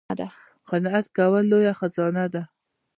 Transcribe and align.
قناعت 0.69 1.05
کول 1.17 1.43
لویه 1.51 1.73
خزانه 1.79 2.25
ده 2.33 2.43